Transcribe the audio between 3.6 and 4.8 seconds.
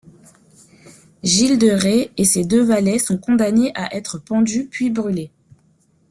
à être pendus,